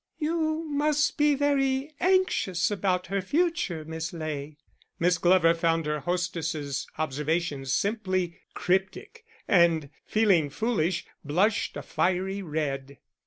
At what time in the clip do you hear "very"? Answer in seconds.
1.35-1.93